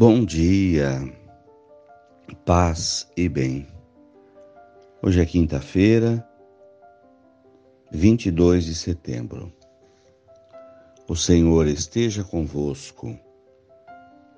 Bom 0.00 0.24
dia, 0.24 1.12
paz 2.44 3.10
e 3.16 3.28
bem. 3.28 3.66
Hoje 5.02 5.20
é 5.20 5.26
quinta-feira, 5.26 6.24
22 7.90 8.66
de 8.66 8.76
setembro. 8.76 9.52
O 11.08 11.16
Senhor 11.16 11.66
esteja 11.66 12.22
convosco, 12.22 13.18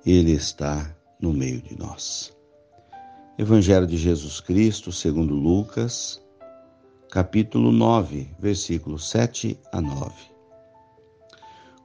Ele 0.03 0.31
está 0.31 0.97
no 1.19 1.31
meio 1.31 1.61
de 1.61 1.77
nós. 1.77 2.35
Evangelho 3.37 3.85
de 3.85 3.97
Jesus 3.97 4.39
Cristo, 4.41 4.91
segundo 4.91 5.35
Lucas, 5.35 6.25
capítulo 7.11 7.71
9, 7.71 8.27
versículos 8.39 9.07
7 9.11 9.59
a 9.71 9.79
9. 9.79 10.11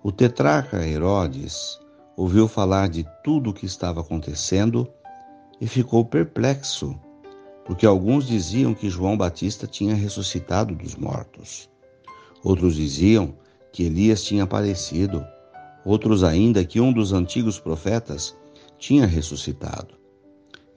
O 0.03 0.11
tetrarca 0.11 0.83
Herodes 0.83 1.79
ouviu 2.17 2.49
falar 2.49 2.89
de 2.89 3.07
tudo 3.23 3.51
o 3.51 3.53
que 3.53 3.67
estava 3.67 4.01
acontecendo 4.01 4.89
e 5.61 5.67
ficou 5.67 6.05
perplexo, 6.05 6.99
porque 7.65 7.85
alguns 7.85 8.27
diziam 8.27 8.73
que 8.73 8.89
João 8.89 9.17
Batista 9.17 9.67
tinha 9.67 9.95
ressuscitado 9.95 10.75
dos 10.75 10.97
mortos. 10.97 11.69
Outros 12.43 12.75
diziam 12.75 13.35
que 13.73 13.85
Elias 13.85 14.23
tinha 14.25 14.45
aparecido, 14.45 15.25
outros 15.85 16.25
ainda 16.25 16.65
que 16.65 16.81
um 16.81 16.93
dos 16.93 17.13
antigos 17.13 17.59
profetas 17.59 18.35
tinha 18.79 19.07
ressuscitado. 19.07 19.95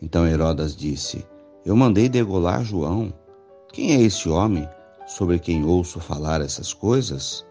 Então 0.02 0.28
Herodas 0.28 0.76
disse: 0.76 1.26
Eu 1.66 1.76
mandei 1.76 2.10
degolar 2.10 2.64
João. 2.64 3.14
Quem 3.72 3.94
é 3.94 4.02
esse 4.02 4.28
homem 4.28 4.68
sobre 5.06 5.38
quem 5.38 5.64
ouço 5.64 6.00
falar 6.00 6.42
essas 6.42 6.74
coisas? 6.74 7.46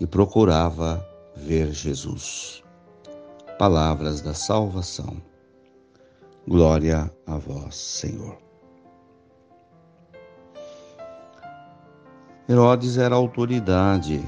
E 0.00 0.06
procurava 0.06 1.04
ver 1.36 1.72
Jesus 1.72 2.63
palavras 3.58 4.20
da 4.20 4.34
salvação. 4.34 5.16
Glória 6.46 7.10
a 7.26 7.36
vós, 7.36 7.74
Senhor. 7.74 8.36
Herodes 12.48 12.98
era 12.98 13.14
autoridade, 13.14 14.20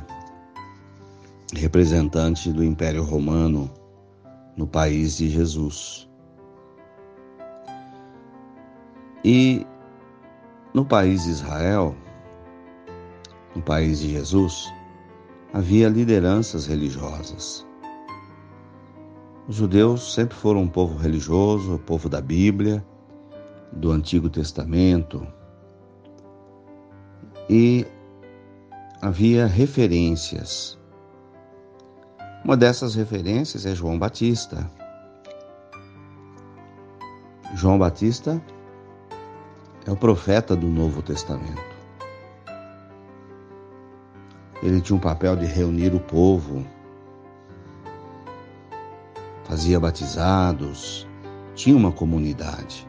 representante 1.55 2.51
do 2.51 2.65
Império 2.65 3.03
Romano 3.03 3.71
no 4.57 4.67
país 4.67 5.19
de 5.19 5.29
Jesus. 5.29 6.09
E 9.23 9.67
no 10.73 10.85
país 10.85 11.25
de 11.25 11.31
Israel, 11.31 11.95
no 13.55 13.61
país 13.61 13.99
de 13.99 14.13
Jesus, 14.13 14.73
havia 15.53 15.89
lideranças 15.89 16.67
religiosas. 16.67 17.67
Os 19.49 19.55
judeus 19.55 20.13
sempre 20.13 20.37
foram 20.37 20.63
um 20.63 20.69
povo 20.69 20.99
religioso, 20.99 21.77
o 21.77 21.79
povo 21.79 22.09
da 22.09 22.21
Bíblia, 22.21 22.85
do 23.71 23.93
Antigo 23.93 24.29
Testamento. 24.29 25.25
E 27.49 27.87
havia 29.01 29.47
referências. 29.47 30.77
Uma 32.45 32.57
dessas 32.57 32.97
referências 32.97 33.65
é 33.67 33.75
João 33.75 33.97
Batista. 33.97 34.69
João 37.55 37.79
Batista 37.79 38.43
é 39.87 39.93
o 39.93 39.97
profeta 39.97 40.57
do 40.57 40.67
Novo 40.67 41.03
Testamento. 41.03 41.77
Ele 44.61 44.81
tinha 44.81 44.97
um 44.97 45.01
papel 45.01 45.37
de 45.37 45.47
reunir 45.47 45.95
o 45.95 46.01
povo, 46.01 46.67
fazia 49.47 49.79
batizados, 49.79 51.07
tinha 51.55 51.77
uma 51.77 51.93
comunidade. 51.93 52.87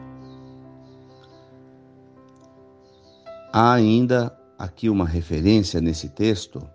Há 3.52 3.72
ainda 3.72 4.36
aqui 4.58 4.90
uma 4.90 5.06
referência 5.06 5.80
nesse 5.80 6.08
texto 6.08 6.68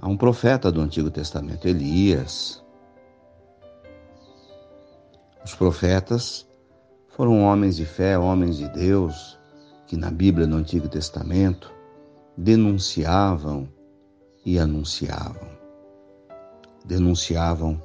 a 0.00 0.08
um 0.08 0.16
profeta 0.16 0.70
do 0.72 0.80
Antigo 0.80 1.10
Testamento, 1.10 1.68
Elias. 1.68 2.62
Os 5.44 5.54
profetas 5.54 6.46
foram 7.10 7.42
homens 7.42 7.76
de 7.76 7.86
fé, 7.86 8.18
homens 8.18 8.56
de 8.56 8.68
Deus, 8.70 9.38
que 9.86 9.96
na 9.96 10.10
Bíblia, 10.10 10.46
no 10.46 10.56
Antigo 10.56 10.88
Testamento, 10.88 11.72
denunciavam 12.36 13.68
e 14.44 14.58
anunciavam. 14.58 15.48
Denunciavam 16.84 17.80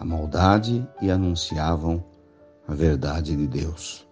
a 0.00 0.04
maldade 0.04 0.88
e 1.02 1.10
anunciavam 1.10 2.02
a 2.66 2.74
verdade 2.74 3.36
de 3.36 3.46
Deus. 3.46 4.08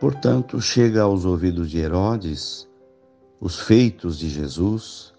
Portanto, 0.00 0.58
chega 0.62 1.02
aos 1.02 1.26
ouvidos 1.26 1.70
de 1.70 1.78
Herodes 1.78 2.66
os 3.38 3.60
feitos 3.60 4.18
de 4.18 4.30
Jesus, 4.30 5.12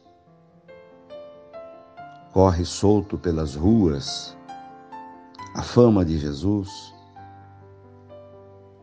corre 2.33 2.65
solto 2.65 3.15
pelas 3.15 3.53
ruas 3.53 4.35
a 5.53 5.61
fama 5.61 6.03
de 6.03 6.17
Jesus, 6.17 6.91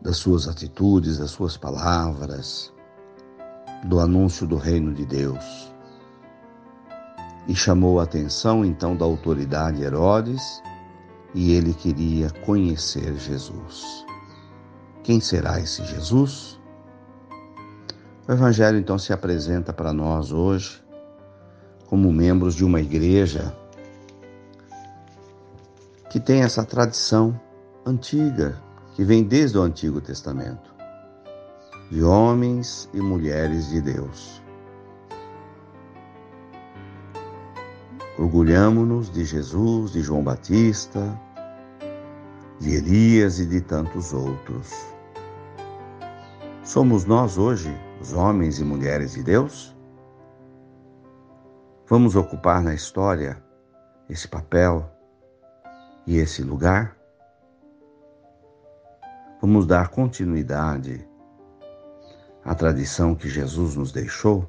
das 0.01 0.19
suas 0.19 0.47
atitudes, 0.47 1.19
das 1.19 1.33
suas 1.33 1.57
palavras, 1.57 2.73
do 3.87 3.99
anúncio 3.99 4.47
do 4.47 4.57
reino 4.57 4.95
de 4.95 5.05
Deus 5.05 5.71
e 7.47 7.55
chamou 7.55 8.01
a 8.01 8.05
atenção 8.05 8.65
então 8.65 8.97
da 8.97 9.05
autoridade 9.05 9.83
Herodes 9.83 10.63
e 11.35 11.53
ele 11.53 11.73
queria 11.73 12.31
conhecer 12.45 13.15
Jesus. 13.17 14.05
Quem 15.03 15.21
será 15.21 15.61
esse 15.61 15.85
Jesus? 15.85 16.59
O 18.29 18.33
Evangelho 18.33 18.79
então 18.79 18.99
se 18.99 19.13
apresenta 19.13 19.73
para 19.73 19.93
nós 19.93 20.33
hoje 20.33 20.83
como 21.87 22.13
membros 22.13 22.55
de 22.55 22.65
uma 22.65 22.81
igreja 22.81 23.57
que 26.11 26.21
tem 26.21 26.43
essa 26.43 26.65
tradição 26.65 27.41
antiga, 27.87 28.61
que 28.95 29.05
vem 29.05 29.23
desde 29.23 29.57
o 29.57 29.63
Antigo 29.63 30.01
Testamento, 30.01 30.75
de 31.91 32.03
homens 32.03 32.89
e 32.93 33.01
mulheres 33.01 33.69
de 33.69 33.81
Deus 33.81 34.41
Orgulhamo-nos 38.21 39.11
de 39.11 39.25
Jesus, 39.25 39.93
de 39.93 40.03
João 40.03 40.23
Batista, 40.23 41.19
de 42.59 42.75
Elias 42.75 43.39
e 43.39 43.47
de 43.47 43.63
tantos 43.63 44.13
outros. 44.13 44.71
Somos 46.63 47.07
nós 47.07 47.39
hoje 47.39 47.75
os 47.99 48.13
homens 48.13 48.61
e 48.61 48.63
mulheres 48.63 49.15
de 49.15 49.23
Deus? 49.23 49.75
Vamos 51.89 52.15
ocupar 52.15 52.63
na 52.63 52.75
história 52.75 53.43
esse 54.07 54.29
papel 54.29 54.87
e 56.07 56.19
esse 56.19 56.43
lugar? 56.43 56.95
Vamos 59.41 59.67
dar 59.67 59.89
continuidade 59.89 61.09
à 62.45 62.55
tradição 62.55 63.15
que 63.15 63.31
Jesus 63.31 63.77
nos 63.77 63.91
deixou 63.91 64.47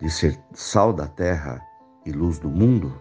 de 0.00 0.10
ser 0.10 0.36
sal 0.52 0.92
da 0.92 1.06
terra 1.06 1.67
e 2.04 2.12
luz 2.12 2.38
do 2.38 2.48
mundo? 2.48 3.00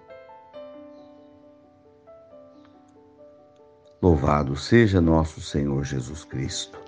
Louvado 4.02 4.56
seja 4.56 5.02
nosso 5.02 5.42
Senhor 5.42 5.84
Jesus 5.84 6.24
Cristo, 6.24 6.80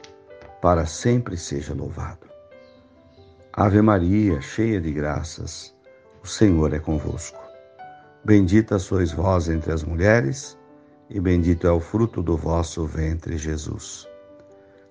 para 0.62 0.86
sempre 0.86 1.38
seja 1.38 1.74
louvado. 1.74 2.30
Ave 3.54 3.82
Maria, 3.82 4.40
cheia 4.42 4.80
de 4.80 4.92
graças, 4.92 5.76
o 6.24 6.28
Senhor 6.28 6.74
é 6.74 6.80
convosco. 6.80 7.40
Bendita 8.24 8.78
sois 8.78 9.12
vós 9.12 9.50
entre 9.50 9.72
as 9.72 9.84
mulheres, 9.84 10.58
e 11.10 11.20
bendito 11.20 11.66
é 11.66 11.72
o 11.72 11.80
fruto 11.80 12.22
do 12.22 12.38
vosso 12.38 12.86
ventre, 12.86 13.38
Jesus. 13.38 14.08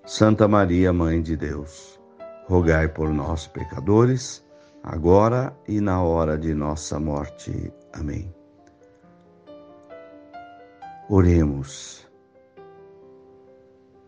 Santa 0.04 0.48
Maria, 0.48 0.92
Mãe 0.92 1.22
de 1.22 1.36
Deus, 1.36 2.00
rogai 2.46 2.88
por 2.88 3.10
nós, 3.10 3.46
pecadores, 3.46 4.44
agora 4.88 5.54
e 5.68 5.82
na 5.82 6.02
hora 6.02 6.38
de 6.38 6.54
nossa 6.54 6.98
morte. 6.98 7.70
Amém. 7.92 8.34
Oremos. 11.10 12.08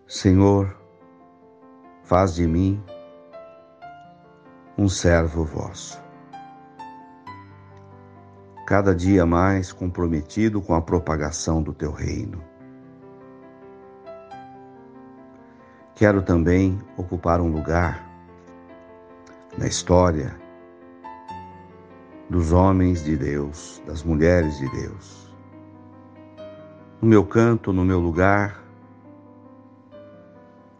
Senhor, 0.06 0.74
faz 2.02 2.34
de 2.34 2.46
mim 2.46 2.82
um 4.78 4.88
servo 4.88 5.44
vosso. 5.44 6.02
Cada 8.66 8.94
dia 8.94 9.26
mais 9.26 9.72
comprometido 9.72 10.62
com 10.62 10.74
a 10.74 10.80
propagação 10.80 11.62
do 11.62 11.74
teu 11.74 11.92
reino. 11.92 12.42
Quero 15.94 16.22
também 16.22 16.80
ocupar 16.96 17.38
um 17.38 17.48
lugar 17.48 18.08
na 19.58 19.66
história 19.66 20.34
dos 22.30 22.52
homens 22.52 23.02
de 23.02 23.16
Deus, 23.16 23.82
das 23.84 24.04
mulheres 24.04 24.56
de 24.58 24.70
Deus. 24.70 25.28
No 27.02 27.08
meu 27.08 27.24
canto, 27.24 27.72
no 27.72 27.84
meu 27.84 27.98
lugar, 27.98 28.62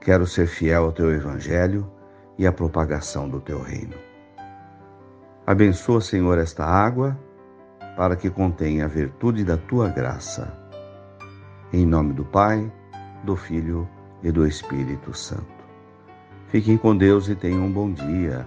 quero 0.00 0.28
ser 0.28 0.46
fiel 0.46 0.84
ao 0.84 0.92
teu 0.92 1.10
evangelho 1.10 1.90
e 2.38 2.46
à 2.46 2.52
propagação 2.52 3.28
do 3.28 3.40
teu 3.40 3.60
reino. 3.60 3.96
Abençoa, 5.44 6.00
Senhor, 6.00 6.38
esta 6.38 6.64
água 6.64 7.18
para 7.96 8.14
que 8.14 8.30
contenha 8.30 8.84
a 8.84 8.88
virtude 8.88 9.44
da 9.44 9.56
tua 9.56 9.88
graça. 9.88 10.56
Em 11.72 11.84
nome 11.84 12.12
do 12.12 12.24
Pai, 12.24 12.70
do 13.24 13.34
Filho 13.34 13.88
e 14.22 14.30
do 14.30 14.46
Espírito 14.46 15.12
Santo. 15.12 15.60
Fiquem 16.46 16.78
com 16.78 16.96
Deus 16.96 17.28
e 17.28 17.34
tenham 17.34 17.64
um 17.64 17.72
bom 17.72 17.90
dia. 17.90 18.46